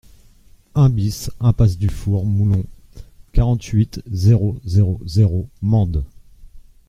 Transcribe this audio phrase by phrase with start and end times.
[0.73, 2.65] un BIS impasse du Four Moulon,
[3.33, 6.03] quarante-huit, zéro zéro zéro, Mende